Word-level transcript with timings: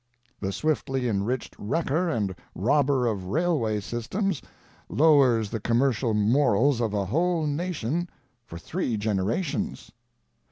The 0.39 0.51
swiftly 0.51 1.07
enriched 1.07 1.55
wrecker 1.59 2.09
and 2.09 2.33
robber 2.55 3.05
of 3.05 3.27
railway 3.27 3.79
systems 3.81 4.41
lowers 4.89 5.51
the 5.51 5.59
commercial 5.59 6.15
morals 6.15 6.81
of 6.81 6.91
a 6.95 7.05
whole 7.05 7.45
nation 7.45 8.09
for 8.43 8.57
three 8.57 8.97
generations. 8.97 9.91